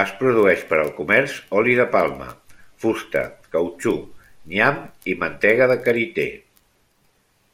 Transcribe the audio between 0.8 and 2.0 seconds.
al comerç oli de